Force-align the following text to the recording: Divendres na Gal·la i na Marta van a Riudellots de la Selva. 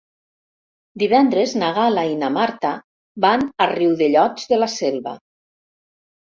Divendres 1.03 1.53
na 1.63 1.69
Gal·la 1.75 2.07
i 2.15 2.17
na 2.23 2.31
Marta 2.39 2.73
van 3.27 3.47
a 3.67 3.71
Riudellots 3.75 4.51
de 4.55 4.63
la 4.65 4.73
Selva. 4.81 5.17